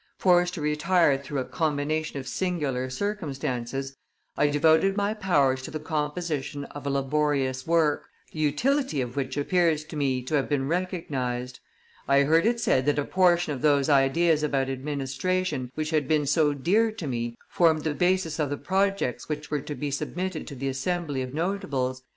[0.17, 3.95] Forced to retire through a combination of singular circumstances,
[4.35, 9.37] I devoted my powers to the composition of a laborious work, the utility of which
[9.37, 11.59] appears, to me to have been recognized.
[12.07, 16.25] I heard it said that a portion of those ideas about administration which had been
[16.25, 20.47] so dear to me formed the basis of the projects which were to be submitted
[20.47, 22.01] to the Assembly of notables.